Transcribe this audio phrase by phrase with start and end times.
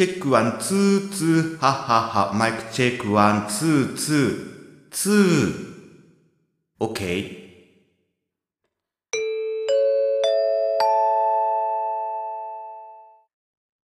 [0.00, 5.74] check one, two, two、ははは、 mic check one, two, two, two。
[6.78, 7.36] オッケー。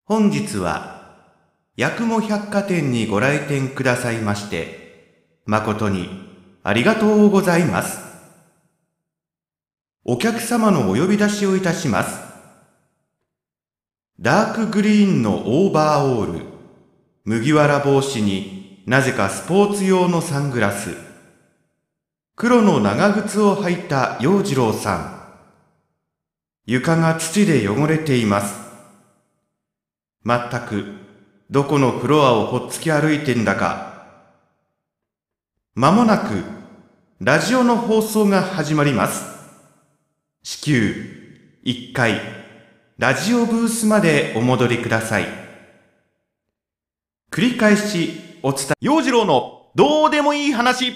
[0.07, 1.27] 本日は、
[1.77, 6.09] 八雲百貨店にご来店くださいまして、誠に
[6.63, 8.01] ありがとうございます。
[10.03, 12.26] お客様のお呼び出しをいたします。
[14.19, 16.47] ダークグリーンのオーバーオール、
[17.27, 20.97] 麦わら帽子になぜかスポーツ用のサングラス、
[22.35, 25.17] 黒の長靴を履いた洋次郎さん。
[26.65, 28.55] 床が土で汚れています。
[30.23, 30.95] まったく、
[31.51, 34.07] どこのフロアをほっつき歩いてんだか。
[35.75, 36.43] まもなく、
[37.21, 39.27] ラジオの放送が始まります。
[40.43, 42.46] 至急、1階、
[42.99, 45.27] ラジオブースまでお戻りください。
[47.31, 50.95] 繰り返しお伝え、洋次郎のどうでもいい話。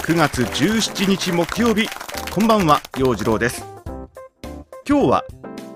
[0.00, 1.86] 9月17日木曜日
[2.30, 3.66] こんばんは陽次郎です
[4.88, 5.24] 今日は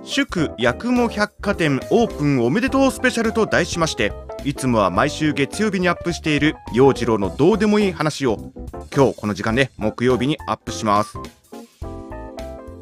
[0.03, 4.13] 祝八雲百貨店オープンおめでとうスペシャルと題しまして
[4.43, 8.53] いつもは毎週月曜日にアップしている陽次郎のどうでもいい話を
[8.95, 11.19] 今日この時間で木曜日にアップします。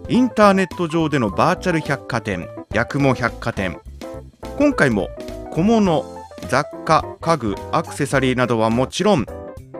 [0.08, 3.80] インターネット上でのバーチャル百貨店八雲百貨店。
[4.56, 5.08] 今回も
[5.50, 6.04] 小物
[6.48, 9.26] 雑貨家具アクセサリーなどはもちろん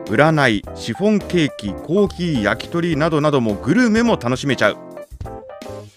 [0.05, 4.77] 占いシフォンケーキコーヒー焼き鳥などなどもグルメも楽しめちゃう。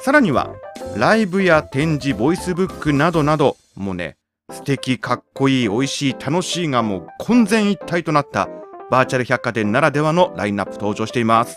[0.01, 0.55] さらには
[0.97, 4.17] ライブや展示ボイスブックなどなどもうね
[4.53, 8.49] 素敵かっこいい美味しい楽しいがもう混然一体となった
[8.91, 11.57] バーチャル百貨店ならではのラインナップ登場しています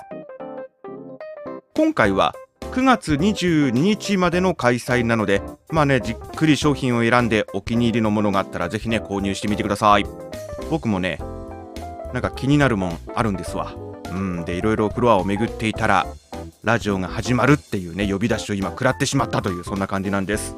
[1.76, 10.06] 今回は9月22日までの開催なのでまあねじっくり商品を選んでお気に入りのものがあったらぜひね購入してみてください
[10.70, 11.20] 僕もね
[12.14, 13.74] なんか気になるもんあるんですわ。
[14.10, 16.08] うん、でいろいろフロアを巡っていたら
[16.64, 20.56] ラジオが始まるっていうね呼び出しを今食らってしまったというそんな感じなんです。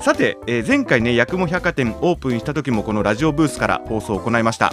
[0.00, 4.72] さて、えー前回ね八雲百貨店オープンした時もこのラジオブースから放送を行いました。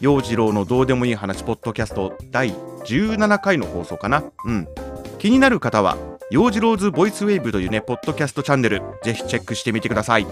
[0.00, 4.24] 陽次郎のどうでもいい話ポッドキャスト第17回の放送かな。
[4.44, 4.68] うん。
[5.18, 5.96] 気になる方は
[6.30, 10.26] 陽次郎ズボイスウェーブというねポッドキャストチャンネルぜひチェックしてみてください。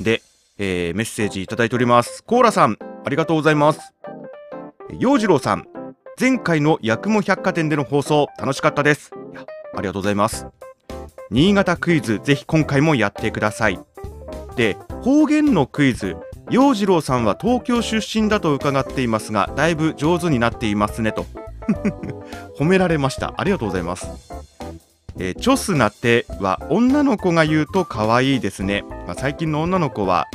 [0.00, 0.22] で、
[0.58, 2.24] えーメッセージいただいております。
[2.24, 3.94] コーラさん、ありがとうございます。
[4.98, 5.68] 陽次郎さん、
[6.18, 9.12] 前回の八雲百貨店での放送、楽しかったです。
[9.32, 10.46] いやありがとうございます。
[11.30, 13.78] 新潟クイズ、ぜひ今回もやってください。
[14.56, 16.16] で、方言のクイズ、
[16.50, 21.26] 陽次郎さんは東京出身だと伺っていますが、だいぶ上手になっていますねと。
[22.58, 23.34] 褒められました。
[23.36, 24.08] ありがとうございます。
[25.18, 28.84] えチョスナテは女の子が言うと可愛いですね。
[29.06, 30.26] まあ、最近の女の子は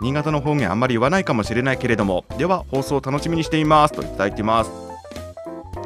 [0.00, 4.70] 新潟の方言あんまり言わないかもしれないけれどもでは放送を楽しみにしていますといただいてます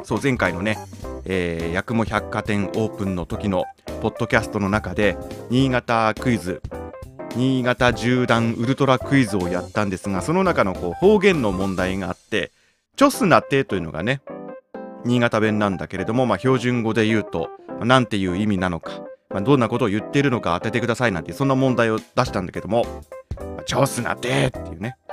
[0.03, 0.77] そう前回のね、
[1.25, 3.65] えー、八雲百貨店オープンの時の
[4.01, 5.17] ポッドキャストの中で
[5.49, 6.61] 新潟クイズ
[7.35, 12.51] 新潟縦断ウルトラクイズをやったんですがその中のこう方言の問題があって
[12.95, 14.21] チョスナテというのがね
[15.05, 17.49] 新潟弁なんだけれども、まあ、標準語で言うと
[17.81, 22.85] なんていう意味なのか、まあ、どんなことを言っているのか当ててくださいなんてそんな問題を出したんだけども
[23.65, 24.97] チョスナテっていうね。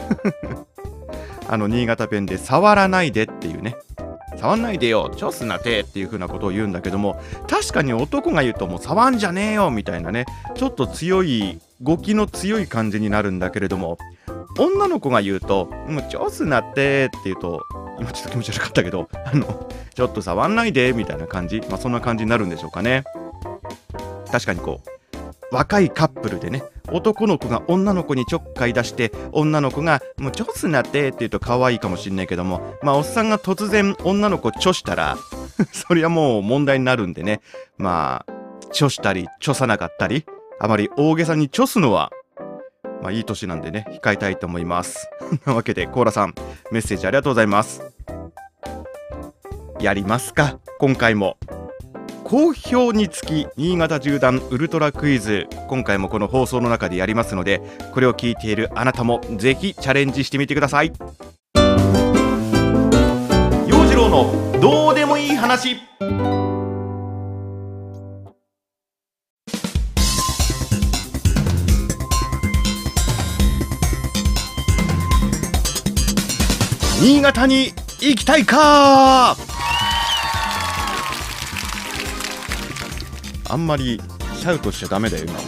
[1.48, 3.76] あの新潟弁で触らないでっていうね。
[4.40, 10.24] 触んないでよチョスナテっていう風なことを言うんだけども確かに男が言うともう触んじゃねえよみたいなね
[10.54, 13.98] ちょっと強い語気の強い感じになるんだけれども
[14.58, 17.66] 女の子が言うと「もうチョスナテ」って言うと
[18.00, 23.04] 今ちょっと気持ち悪かったけどあのちょっと触んないでみたいな感じまあそんな感じになるんでしょうかね。
[24.32, 24.80] 確かにこ
[25.52, 26.62] う若いカップルでね
[26.92, 35.16] 男の子が女の子にちょっかい出して女の子が「もうチョスなって」って言うと可愛いかもしんないけどもまあおっさんが突然女の子チョしたら
[35.72, 37.40] そりゃもう問題になるんでね。
[37.78, 38.32] まあ
[38.72, 40.24] チョしたりチョさなかったり
[40.60, 42.12] あまり大げさにチョすのは
[43.02, 45.08] まあいい年なんでね控えたいと思います。
[45.46, 46.34] なわけでコーラさん
[46.70, 47.82] メッセージありがとうございます。
[49.80, 51.38] やりますか今回も。
[52.30, 55.48] 好評につき新潟縦断ウルトラクイズ。
[55.66, 57.60] 今回もこの放送の中でやりますので
[57.92, 60.92] これを聞いているあなたもぜひチャレンジしてみてください。
[63.66, 65.76] 陽次郎のどうでもいい話。
[77.02, 79.36] 新潟に行きたいか。
[83.50, 84.00] あんまり
[84.36, 85.38] シャウトしちゃダメだよ今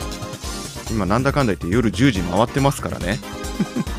[0.90, 3.18] 今なんだかんだ言って夜10時回ってますからね。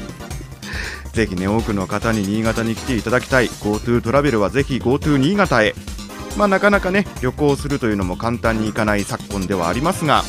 [1.13, 3.47] ぜひね多くの方に新潟に来ていただきたい。
[3.47, 5.75] GoTo トラベルはぜひ GoTo 新潟へ。
[6.38, 10.23] まあなかなかね旅行するというのも簡単にいかない昨今ではありますが。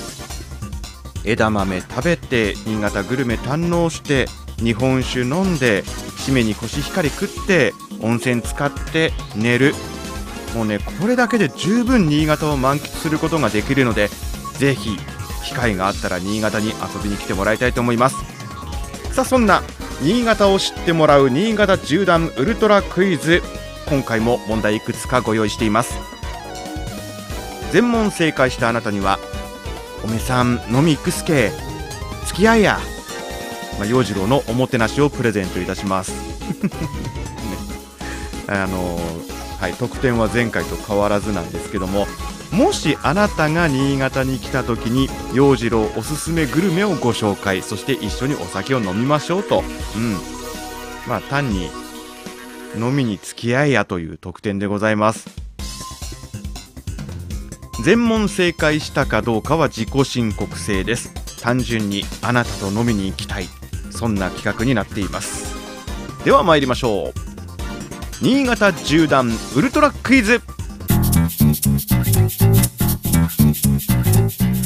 [1.25, 4.27] 枝豆食べて新潟グルメ堪能して
[4.59, 5.82] 日本酒飲んで
[6.27, 9.75] 締めにコシヒカリ食って温泉使って寝る。
[10.55, 14.09] もうねこれだけで十分新潟を満喫することができるので
[14.59, 14.97] ぜひ
[15.45, 18.17] 機会があったら新潟に遊びに来てもらいたいと思います。
[19.12, 19.62] さあそんな
[20.01, 23.43] 新潟を知ってもらう新潟縦断ウルトラクイズ
[23.89, 25.95] 今回も問題いくつかご用意しています。
[27.73, 29.19] 全問正解したあなたには
[30.05, 31.51] おめさん飲み行くすけ
[32.27, 32.79] 付き合いや
[33.79, 36.12] まあ、洋次郎のおもてなしをプレゼントいたします、
[36.62, 36.71] ね、
[38.47, 39.34] あのー、
[39.65, 42.07] はい得点は前回と変わらずなんですけども
[42.53, 49.61] もしあなたが新潟に来た時に洋次郎おすすめグルメをご紹介そして一緒にお酒を飲みましょうと。
[49.97, 50.13] うん。
[51.09, 51.71] まあ単に
[52.77, 55.31] 飲みに付き合いやという特典でございます。
[57.83, 61.11] 全問正解したかどうかは自己申告制です。
[61.41, 63.47] 単純にあなたと飲みに行きたい。
[63.91, 65.55] そんな企画になっています。
[66.25, 67.34] では参りましょう。
[68.23, 70.41] 新潟縦断ウルトラクイズ。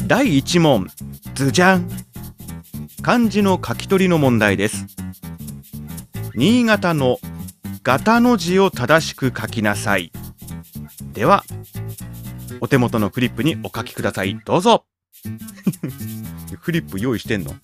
[0.07, 0.87] 第1問。
[1.35, 1.89] ズジャン。
[3.01, 4.85] 漢字の書き取りの問題です。
[6.35, 7.17] 新潟の
[7.83, 10.11] ガタの字を正しく書きなさい。
[11.13, 11.43] では
[12.61, 14.39] お手元のフリップにお書きください。
[14.45, 14.85] どうぞ。
[16.59, 17.55] フリップ用意してんの？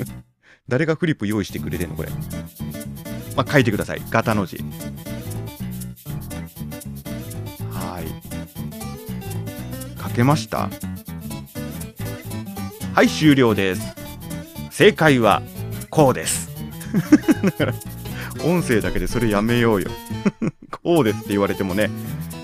[0.68, 2.10] 誰がフリップ用意してくれてんのこれ？
[3.34, 4.02] まあ、書いてください。
[4.10, 4.62] ガタの字。
[10.12, 10.68] けました
[12.94, 13.96] はい、終了です。
[14.70, 15.42] 正解は、
[15.88, 16.50] こうです。
[17.42, 17.74] だから、
[18.44, 19.90] 音声だけでそれやめようよ。
[20.84, 21.90] こうですって言われてもね、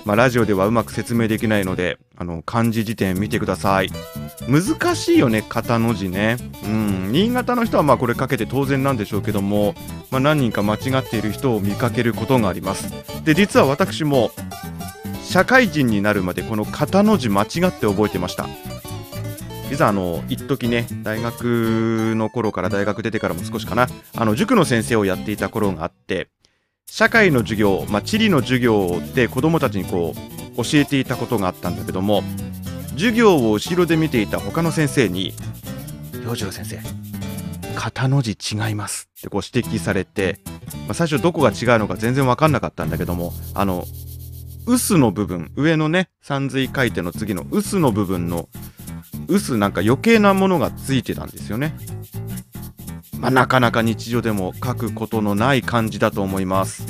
[0.05, 3.91] まあ、ラジオではうまく説明できないので、あの、漢字辞典見てください。
[4.47, 6.37] 難しいよね、型の字ね。
[6.63, 9.75] うん、新潟の人はまあこれかけて当然なんでしょうけども、
[10.09, 12.91] まあ、何人か間違っている人を見かけることがあります。
[13.23, 14.31] で、実は私も、
[15.29, 18.47] 社会人になるまでこの型の字間違って覚えてました。
[19.69, 23.87] 実はあの一時ね大学の頃から大学出てからも少しかな
[24.17, 26.29] あの塾の先生をやっていた頃があって
[26.87, 30.15] 社会の授業、まあ、地理の授業で子どもたちにこ
[30.57, 32.23] う教えていたことがあったんだけども
[32.93, 35.33] 授業を後ろで見ていた他の先生に
[36.25, 36.79] 「洋次郎先生
[37.75, 40.39] 型の字違います」ってこう指摘されて、
[40.87, 43.85] まあ、最初どこが違うのか全然分かんなかったんだけどもあの
[44.69, 48.49] 臼の部分上のね三髄書いての次の臼の部分の
[49.27, 51.75] 臼なんか余計なものがついてたんですよね。
[53.17, 56.85] まあ、なかなか日常でも書くことのない漢字だと思います。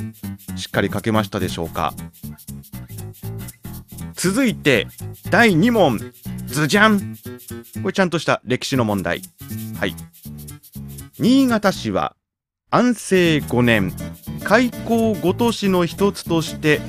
[0.56, 1.94] しっかり書けましたでしょうか。
[4.14, 4.86] 続いて
[5.30, 5.98] 第2問。
[6.46, 7.16] ズジャン。
[7.82, 9.22] これちゃんとした歴史の問題。
[9.78, 9.94] はい。
[11.18, 12.14] 新潟市は
[12.70, 13.92] 安政5年
[14.44, 16.80] 開港5都市の一つとして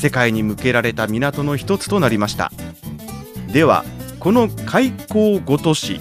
[0.00, 2.50] 世界に向けられた港の一つとなりました。
[3.52, 3.84] では
[4.18, 6.00] この開港5都市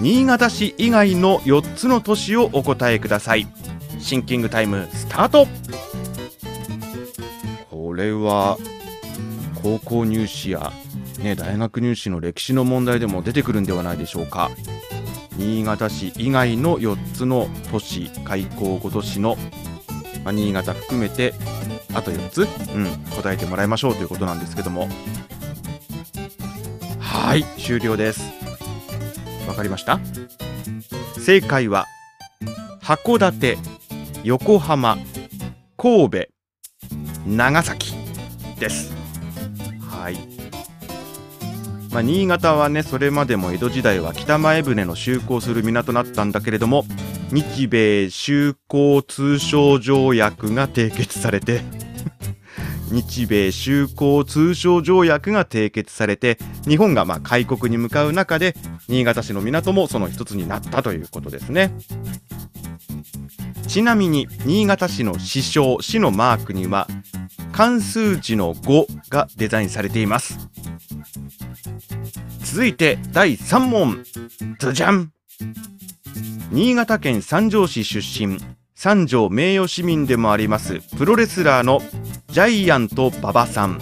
[0.00, 3.46] 新潟市以外の4つの都市をお答えください。
[4.00, 5.46] シンキングタイムスタート。
[7.70, 8.58] これは
[9.62, 10.72] 高校入試や、
[11.20, 14.50] ね、大学入試の歴史の問題でも出てくるんではないでしょうか。
[15.36, 19.36] 新潟市以外の4つの都市開港5都市の、
[20.24, 21.34] まあ、新潟含めて
[21.96, 22.44] あと4つ、う
[22.78, 22.86] ん、
[23.16, 24.88] 答えてもらいましょうということなんですけども。
[27.00, 28.20] はい終了です。
[29.48, 29.98] わかりました？
[31.18, 31.86] 正解は
[32.82, 33.56] 函館
[34.22, 34.98] 横浜
[35.76, 36.26] 神戸
[37.26, 37.94] 長崎
[38.60, 38.92] です。
[39.80, 40.16] はい。
[41.90, 46.84] まあ、新潟はねそれまでも江戸時代は北前船の就航する港だったんだけれども
[47.32, 51.62] 日米就航通商条約が締結されて
[52.90, 58.54] 日米修好通商条約が締結されて日本がま開国に向かう中で
[58.88, 61.72] 新潟市の港もその一つになったということですね。
[63.66, 66.86] ちなみに新潟市の支称市のマークには
[67.52, 70.48] 漢数字の5がデザインされています。
[72.44, 74.04] 続いて第3問。
[74.60, 75.15] ズジャン。
[76.56, 78.38] 新潟県三条市出身
[78.74, 81.82] 三条名誉市民でもありますプロレスラーの
[82.28, 83.78] ジャイアント馬場さん。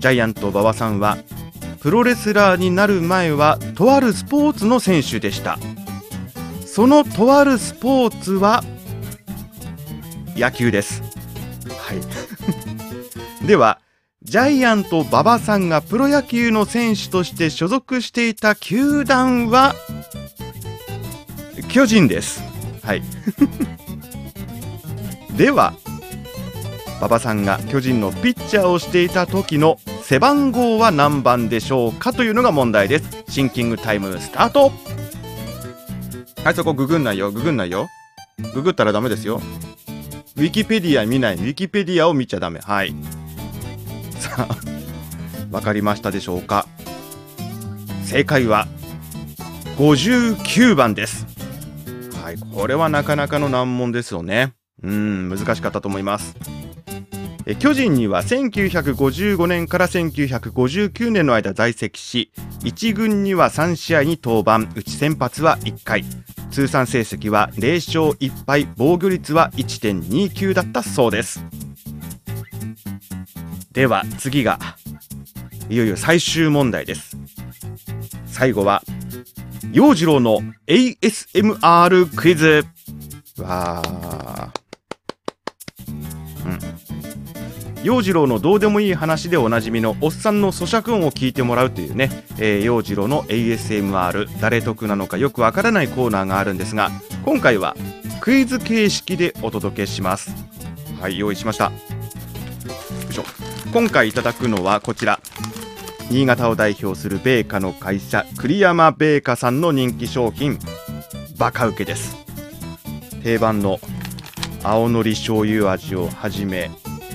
[0.00, 1.16] ジャイアント馬場さんは
[1.78, 5.60] プロレスラーになる前はとあるスポーツの選手でした。
[6.66, 8.64] そのとあるスポーツは
[10.34, 11.04] 野球です。
[11.78, 12.00] はい。
[13.46, 13.78] では
[14.22, 19.76] ジャイアント馬場さんがプロ野球の選手として所属していた球団は
[21.74, 22.40] 巨人です。
[22.84, 23.02] はい。
[25.36, 25.74] では
[27.00, 33.24] 馬場さんが巨人のピッチャーをしていた時の背番号は何番でしょうかというのが問題です。
[33.28, 34.70] シンキングタイムスタート。
[36.44, 37.32] はいそこググんないよ。
[37.32, 37.88] ググんないよ。
[38.54, 39.42] ググったらダメですよ。
[40.36, 41.34] ウィキペディア見ない。
[41.34, 42.60] ウィキペディアを見ちゃダメ。
[42.60, 42.94] はい。
[44.20, 44.56] さあ
[45.50, 46.68] わかりましたでしょうか。
[48.04, 48.68] 正解は
[49.76, 51.33] 59番です
[52.24, 52.38] はい。
[52.38, 54.54] これはなかなかの難問ですよね。
[54.82, 56.34] うん難しかったと思います。
[57.44, 64.72] え巨人には1955年から1959年の間在籍し1軍には3試合に登板。
[64.74, 66.02] うち先発は1回。
[66.50, 71.44] 通算成績は0勝1敗防御率は1.29だったそうです。
[73.72, 74.58] では次が
[75.68, 77.18] いよいよ最終問題です。
[78.24, 78.82] 最後は
[79.74, 80.38] 陽次郎の
[80.68, 82.64] ASMR クイズ
[83.40, 84.50] わー
[86.46, 87.84] うん。
[87.84, 96.92] 陽次郎のどうでもいい話でおなじみのおっさんの咀嚼音を聞いてもらうというね、えー、陽次郎の ASMR 誰得なのかよくわからないコーナーがあるんですが
[97.24, 97.74] 今回は
[98.20, 100.30] クイズ形式でお届けします。
[101.00, 101.64] はい用意しました。
[101.64, 101.72] よ
[103.10, 103.24] いしょ。
[103.72, 105.18] 今回いただくのはこちら。
[106.10, 110.58] 新潟を代表する米菓の会社栗山米菓さんの人気商品
[111.38, 112.24] バカウケです。
[113.24, 113.80] 定番の
[114.62, 116.70] 青のり醤油味をはじめ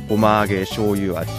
[0.09, 1.31] ごま揚げ醤油味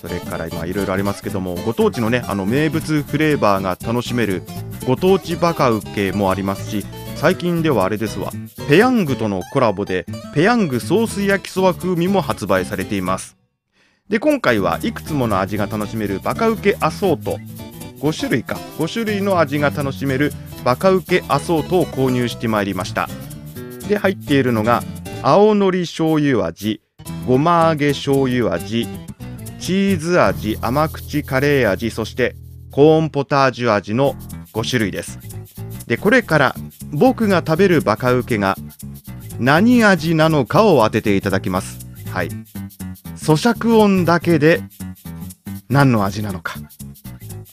[0.00, 4.42] それから今いろいろありますけどもご当地のねあの名物フレーバーが楽しめる
[4.84, 8.32] ご当地バカウケもありますし最近ではあれですわ
[8.68, 13.43] ペヤングとのコラボでペヤングソース焼きそば風味も発売されています。
[14.08, 17.38] で今回はいくつもの味が楽しめるバカウケアソート。
[18.00, 18.56] 5種類か。
[18.78, 20.30] 5種類の味が楽しめる
[20.62, 23.08] バカウケアソートを購入してまいりました。
[23.88, 24.82] で入っているのが
[25.22, 26.82] 青のり醤油味
[27.26, 28.86] ごま揚げ醤油味
[29.58, 32.36] チーズ味甘口カレー味そして
[32.72, 34.16] コーンポタージュ味の
[34.52, 35.18] 5種類です。
[35.86, 36.54] でこれから
[36.92, 38.54] 僕が食べるバカウケが
[39.38, 41.86] 何味なのかを当てていただきます。
[42.12, 42.28] はい。
[43.24, 44.60] 咀嚼音だけで
[45.70, 46.56] 何の味なのか。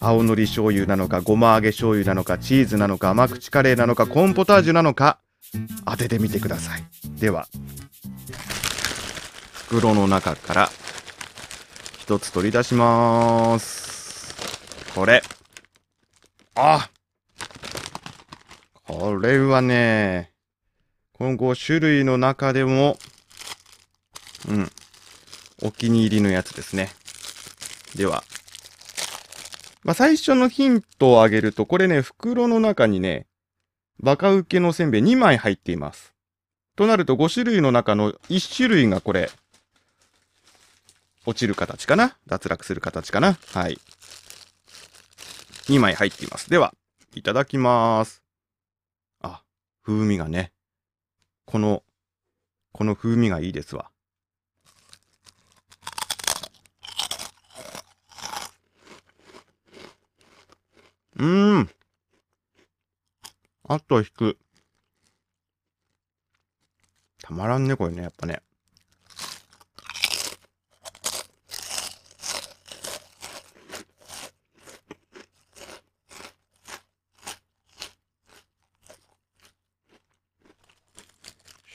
[0.01, 5.19] 青のり醤油なのかごま揚げ醤油なのかチーズなのか甘口カレーなのかコーンポタージュなのか
[5.85, 6.83] 当ててみてください。
[7.17, 7.47] では
[9.69, 10.69] 袋の中から
[11.99, 14.35] 一つ取り出します。
[14.93, 15.23] これ。
[16.55, 16.89] あ
[18.85, 20.33] これはね
[21.13, 22.97] この5種類の中でも
[24.49, 24.69] うん。
[25.61, 26.89] お気に入りのやつですね。
[27.95, 28.23] では、
[29.83, 33.27] まあ、最初のヒントをあげると、これね、袋の中にね、
[33.99, 36.13] バカウケのせんべい2枚入っています。
[36.75, 39.29] となると5種類の中の1種類がこれ、
[41.25, 42.17] 落ちる形かな？
[42.25, 43.37] 脱落する形かな？
[43.53, 43.77] はい。
[45.67, 46.49] 2枚入っています。
[46.49, 46.73] では、
[47.13, 48.23] いただきます。
[49.21, 49.43] あ、
[49.83, 50.51] 風味がね。
[51.45, 51.83] この、
[52.71, 53.91] この風味がいいですわ。
[61.21, 61.69] うーん。
[63.67, 64.39] あと引く。
[67.21, 68.41] たまらんね、これね、やっぱね。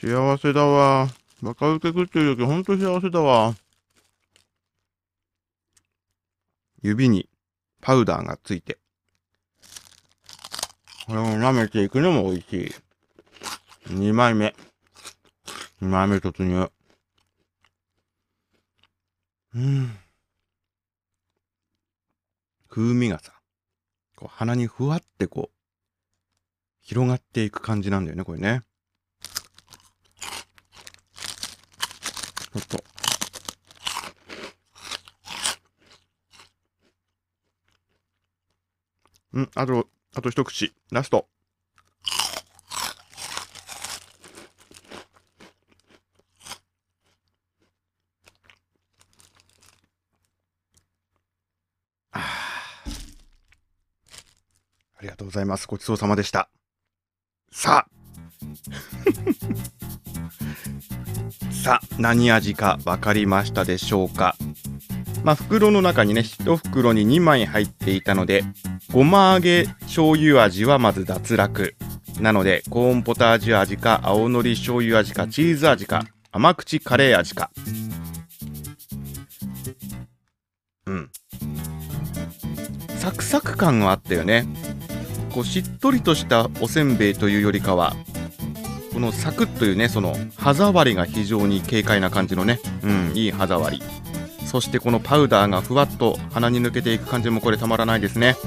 [0.01, 1.07] 幸せだわ。
[1.41, 3.55] バカウケ食ってる時ほんと幸せだわ。
[6.81, 7.29] 指に
[7.79, 8.77] パウダーがついて。
[11.07, 13.93] これを舐めていくのも美味しい。
[13.93, 14.53] 2枚目。
[15.81, 16.69] 2枚目突入。
[19.55, 19.97] うん。
[22.67, 23.31] 風味がさ、
[24.17, 25.57] こう鼻にふわってこう、
[26.81, 28.63] 広がっていく感じなんだよね、これね。
[32.51, 32.83] ちょっと。
[39.31, 39.87] うん、あと、
[40.17, 40.73] あと一口。
[40.91, 41.27] ラスト。
[52.13, 52.19] あ
[55.03, 55.67] りがとうございます。
[55.67, 56.49] ごちそうさまでした。
[57.51, 57.91] さあ
[61.63, 64.35] さあ、何味か分かりましたでしょうか
[65.23, 68.43] まあ、袋の中にね、1袋に2枚入っていたので、
[68.91, 71.75] ごま揚げ醤油味はまず脱落。
[72.21, 77.51] なので、コーンポタージュ味か、青のり醤油味か、チーズ味か、甘口カレー味か。
[80.85, 81.09] うん。
[82.97, 84.47] サクサク感があったよね。
[85.33, 87.95] こうしっとりとしたおせんべいというよりかは、
[88.93, 93.83] このサクッというね、その歯触りが非常に軽快な感じのね、うん、いい歯触り。
[94.45, 98.37] そしてこのパウダーがふわっと鼻に抜けていく感じもこれたまらないですね。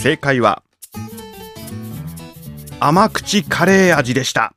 [0.00, 0.62] 正解は、
[2.80, 4.54] 甘口カレー味でした。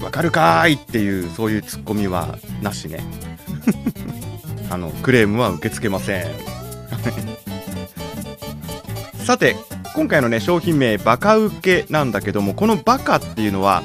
[0.00, 3.04] わかるかーいっていう、そういうツッコミはなしね。
[4.72, 6.24] あの、クレームは受け付けません。
[9.26, 9.54] さて、
[9.94, 13.82] 今回のね、商品名、バカウケなんだけども、このバカっていうのは、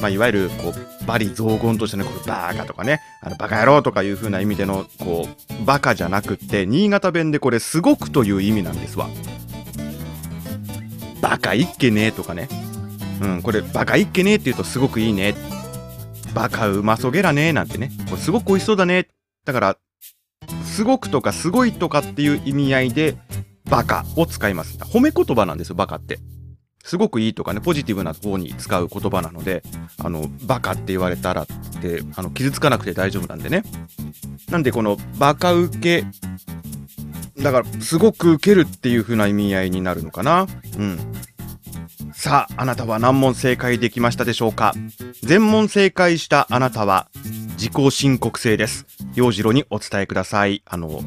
[0.00, 5.28] まあ、いわゆる、こう、バリ雑言としてね、これバーカとかね、あの、バカ野郎とかいう風な意味での、こ
[5.60, 9.08] う、バカじゃなくって、新潟弁でこれ、すごくという意味なんですわ。
[11.20, 12.48] バカいっけねえとかね。
[13.20, 15.34] うん、これ、バカいっけねえって言うとすごくいいね。
[16.34, 17.90] バカうまそげらねなんてね。
[18.10, 19.08] これすごく美味しそうだね。
[19.44, 19.76] だから、
[20.64, 23.16] すごくとかすごいとかっていう意味合いで、
[23.64, 24.76] バカを使います。
[24.78, 26.18] 褒め言葉なんですよ、バカって。
[26.86, 29.64] すごくいいとかね、ポジティブな方に使う言葉なので、
[29.98, 31.46] あの、バカって言われたらっ
[31.82, 33.64] て、あの、傷つかなくて大丈夫なんでね。
[34.50, 36.06] なんで、この、バカ受け、
[37.42, 40.46] だから、すごく受けるっていう風な意味合いになるのかな。
[40.78, 40.98] うん。
[42.12, 44.72] さあ、あなたは何問正解できましたでしょうか？
[45.22, 47.08] 全問正解したあなたは、
[47.58, 48.86] 自己申告制です。
[49.14, 50.62] 陽次郎にお伝えください。
[50.64, 51.02] あの、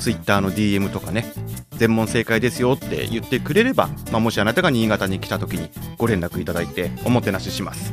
[0.00, 1.30] ツイッターの DM とかね、
[1.76, 7.92] 全問正解ですよって言ってくれれば、まあ、もしあなたが新潟に来た時にご連絡いただいておもてなしします。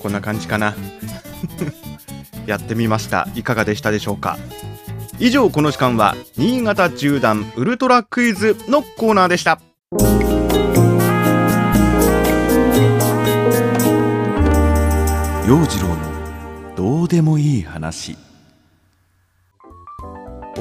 [0.00, 0.74] こんな感じかな。
[2.46, 3.28] やってみました。
[3.36, 4.38] いかがでしたでしょうか
[5.20, 9.60] 以上この時間は新潟縦断ウルトラクイズのコーナーでした。
[15.46, 18.16] 陽次郎のどうでもいい話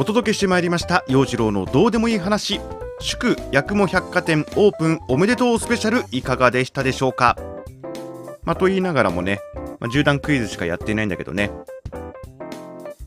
[0.01, 2.59] お届けしてまいりました陽次郎のどうでもいい話。
[2.99, 7.37] 祝八雲百貨店オープンおめでとうスペシャルいかがでしたでしょうか。
[8.43, 9.41] まあと言いながらもね、
[9.79, 11.51] まあ、縦断クイズしかやってないんだけどね。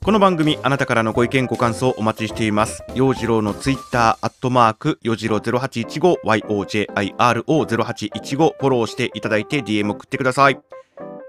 [0.05, 2.85] この番組あなたからのご意見ご感想お待ちしています。
[2.95, 10.61] 陽次郎のツイッターアットマークよじろ0815 YOJIRO0815 フォローしていただいて DM 送ってください。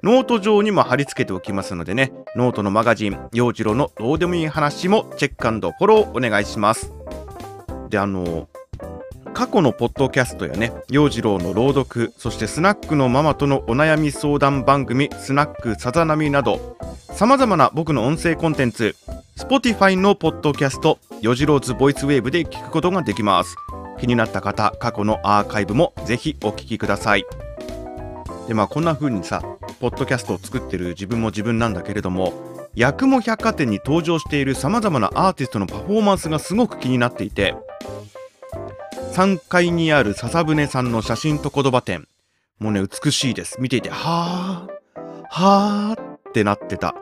[0.03, 6.91] ノート上にも貼り付けておきますのでね、ノートのマガジン、陽次郎のどうでもいい話もチェックフォローお願いします。
[7.89, 8.47] で、あの、
[9.33, 16.77] 過去のポッドキャストやね、陽次郎の朗読、そしてスナックのママとのお悩み相談番組、スナックさざ波など、
[17.11, 18.95] 様々な僕の音声コンテンツ、
[19.37, 23.55] Spotify のポッドキャスト、よじろうずボイスウェーブで聞くことができます。
[23.99, 27.25] 気になった方、過去のアーカイブもぜひお聞きください。
[28.47, 29.41] で、まあこんな風にさ、
[29.79, 32.33] ポッドキャストを作ってる自分も自分なんだけれども、
[32.77, 37.55] 八雲百貨店に登場している様々なアーティストのパフォーマンスがすごく気になっていて、
[39.13, 42.07] 3階にある笹舟さんの写真と言葉展、
[42.59, 43.59] もうね、美しいです。
[43.59, 46.95] 見ていて、はー、はーってなってた。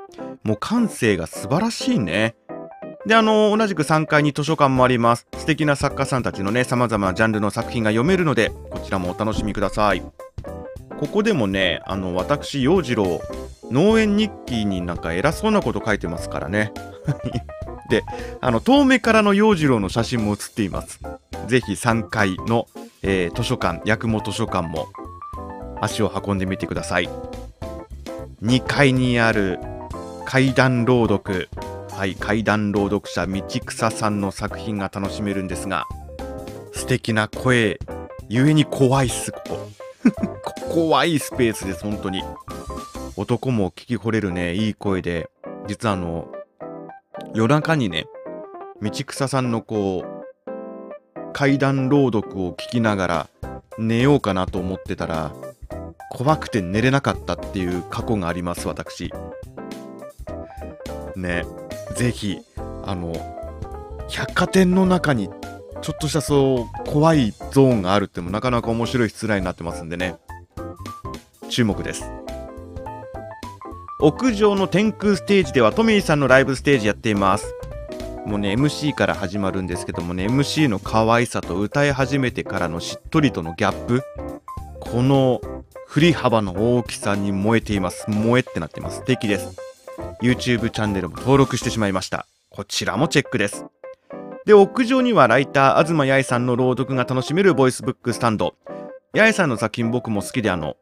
[0.44, 2.36] もう感性が素晴らしいね。
[3.06, 5.28] で、あの同じく3階に図書館もあります。
[5.38, 10.04] 素敵な作家さんたちのね、様々なジャンルの作品が読めるので、こちらもお楽しみください。
[11.04, 13.20] ここでもね、あの、私、陽次郎、
[13.70, 16.72] 農園日記になんか偉そうなこと書いてますからね。
[17.92, 18.04] で、
[18.40, 21.02] あの、遠目からの陽次郎の写真も写っています。
[21.48, 22.68] ぜひ3階の、
[23.02, 24.88] えー図書館、八雲図書館も
[25.82, 27.10] 足を運んでみてください。
[28.42, 29.60] 2階にある
[30.24, 31.50] 階段朗読、
[31.92, 35.86] はい、階段朗読者、道草さんの作品が楽しめるんですが、
[36.72, 37.78] 素敵な声、
[38.30, 39.63] ゆえに怖いっす、ここ。
[40.74, 42.24] 怖いスペースです、本当に。
[43.16, 45.30] 男も聞き惚れるね、いい声で、
[45.68, 46.32] 実はあの、
[47.36, 48.08] 夜中にね、
[48.82, 53.30] 道草さんのこう、怪談朗読を聞きながら
[53.78, 55.32] 寝ようかなと思ってたら、
[56.10, 59.14] 怖くて寝れなかったっていう過去があります、私。
[61.16, 61.46] ね、
[61.96, 62.40] ぜひ、
[62.84, 63.14] あの、
[64.10, 65.30] 百貨店の中に
[65.84, 70.16] ちょっとしたそう怖いゾーンがあるってもなかなか面白い失礼になってますんでね
[71.50, 72.04] 注目です。
[74.00, 77.56] 屋上の天空ステージではトミーさんのライブステージやっています。
[78.26, 84.02] もうね MC から始まるんですけどもね MC の可愛さと歌い始めてからのしっとりとのギャップ。
[84.80, 85.42] この
[85.88, 88.10] 振り幅の大きさに燃えています。
[88.10, 88.98] 燃えってなってます。
[88.98, 89.58] 素敵です。
[90.22, 92.26] YouTube チャンネルも登録してしまいました。
[92.50, 93.66] こちらもチェックです。
[94.46, 98.56] で屋上にはライター東八重さんの朗読が楽しめるボイスブックスタンド。
[99.16, 100.76] 八重さんの作品僕も好きであの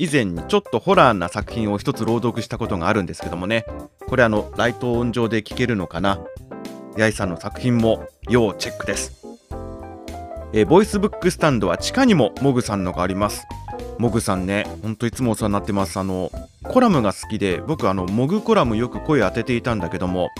[0.00, 3.66] 以前にちょっとホラーな作品を一つ朗読したことがあるんですけどもね。
[4.08, 6.18] これあのライト音上で聞けるのかな？
[6.96, 9.22] 八重さんの作品も要チェックです。
[10.54, 13.46] えボイスブックスタンドは地下にもモグさんのがあります。
[13.98, 15.98] モグさんねほんといつもお世話になってます。
[15.98, 16.32] あの
[16.64, 20.30] コラムが好きで僕あのモグコラムよく声当てていたんだけども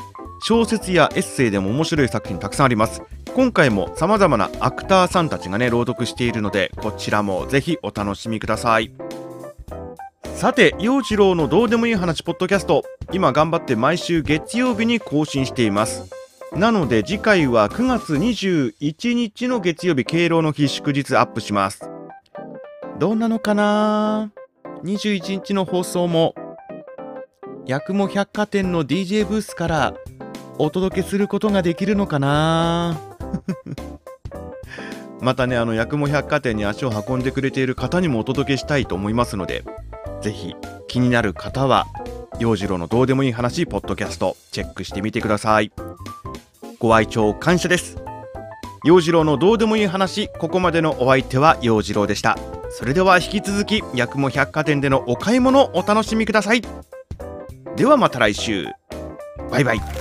[0.43, 3.03] 小説やエッセイでも面白い作品たくさんあります。
[3.35, 8.91] 今回も様々なアクターさんたちがね朗読しているのでこちらもぜひお楽しみください。
[10.41, 12.83] さて陽次郎のどうでもいい話ポッドキャスト。
[13.13, 16.11] 今頑張って毎週月曜日に更新しています。
[16.55, 21.91] なので次回は9月21日の月曜日敬老の日祝日アップします。
[22.99, 24.33] どうなのかな
[24.83, 26.35] ？21日の放送も。
[27.69, 29.95] 八雲百貨店の DJ ブースから
[30.57, 32.99] お届けすることができるのかな？
[35.21, 39.65] またねあの八雲百貨店に足を運んでくれている方にもお届けしたいと思いますので
[40.21, 40.55] ぜひ
[40.89, 41.87] 気になる方は
[42.39, 45.73] 陽次郎のどうでもいい話ポッドキャストチェックしてみてください。
[46.79, 47.99] ご愛聴感謝です。
[48.85, 52.39] 陽次郎のどうでもいい話ここまでのお相手は陽次郎でした。
[52.71, 56.63] それでは引き続き八雲百貨店でのお買い物お楽しみください。
[57.77, 58.67] ではまた来週。
[59.51, 60.00] バイバイ。